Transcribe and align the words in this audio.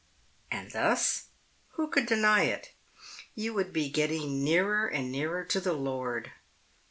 And 0.49 0.71
thus 0.71 1.25
who 1.73 1.87
could 1.87 2.07
deny 2.07 2.45
it? 2.45 2.71
you 3.35 3.53
would 3.53 3.71
be 3.71 3.91
getting 3.91 4.43
nearer 4.43 4.87
and 4.87 5.11
nearer 5.11 5.43
to 5.45 5.59
the 5.59 5.73
Lord. 5.73 6.31